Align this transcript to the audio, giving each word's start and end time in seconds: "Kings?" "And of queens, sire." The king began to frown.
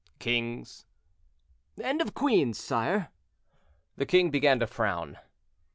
"Kings?" 0.17 0.87
"And 1.79 2.01
of 2.01 2.15
queens, 2.15 2.57
sire." 2.57 3.09
The 3.97 4.07
king 4.07 4.31
began 4.31 4.59
to 4.61 4.65
frown. 4.65 5.19